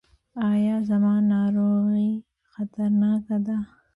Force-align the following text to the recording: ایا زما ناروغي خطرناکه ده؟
ایا 0.49 0.75
زما 0.89 1.13
ناروغي 1.31 2.09
خطرناکه 2.51 3.37
ده؟ 3.45 3.57